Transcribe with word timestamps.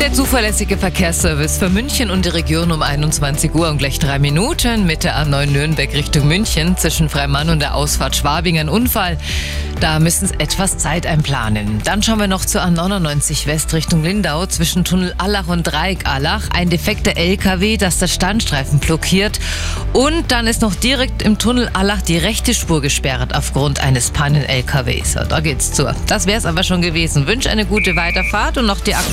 Der 0.00 0.14
zuverlässige 0.14 0.78
Verkehrsservice 0.78 1.58
für 1.58 1.68
München 1.68 2.10
und 2.10 2.24
die 2.24 2.30
Region 2.30 2.72
um 2.72 2.80
21 2.80 3.54
Uhr 3.54 3.68
und 3.68 3.76
gleich 3.76 3.98
drei 3.98 4.18
Minuten 4.18 4.86
mit 4.86 5.04
der 5.04 5.14
A9 5.18 5.44
Nürnberg 5.44 5.92
Richtung 5.92 6.26
München 6.26 6.74
zwischen 6.78 7.10
Freimann 7.10 7.50
und 7.50 7.60
der 7.60 7.74
Ausfahrt 7.74 8.16
Schwabing 8.16 8.58
ein 8.58 8.70
Unfall. 8.70 9.18
Da 9.80 9.98
müssen 9.98 10.28
Sie 10.28 10.34
etwas 10.38 10.78
Zeit 10.78 11.06
einplanen. 11.06 11.80
Dann 11.84 12.02
schauen 12.02 12.18
wir 12.18 12.28
noch 12.28 12.44
zur 12.44 12.62
A99 12.62 13.46
West 13.46 13.72
Richtung 13.72 14.02
Lindau 14.02 14.46
zwischen 14.46 14.84
Tunnel 14.84 15.14
Allach 15.18 15.48
und 15.48 15.64
Dreieck 15.64 16.06
Allach. 16.06 16.48
Ein 16.54 16.70
defekter 16.70 17.16
LKW, 17.16 17.76
das 17.76 17.98
das 17.98 18.12
Standstreifen 18.12 18.78
blockiert. 18.78 19.38
Und 19.92 20.32
dann 20.32 20.46
ist 20.46 20.62
noch 20.62 20.74
direkt 20.74 21.22
im 21.22 21.38
Tunnel 21.38 21.70
Allach 21.72 22.02
die 22.02 22.18
rechte 22.18 22.52
Spur 22.54 22.82
gesperrt 22.82 23.34
aufgrund 23.34 23.80
eines 23.80 24.10
Pannen-LKWs. 24.10 25.16
Da 25.28 25.40
geht's 25.40 25.72
zu. 25.72 25.94
Das 26.06 26.26
wäre 26.26 26.38
es 26.38 26.46
aber 26.46 26.62
schon 26.62 26.82
gewesen. 26.82 27.26
Wünsche 27.26 27.50
eine 27.50 27.64
gute 27.64 27.96
Weiterfahrt 27.96 28.58
und 28.58 28.66
noch 28.66 28.80
die 28.80 28.94
aktuelle 28.94 29.10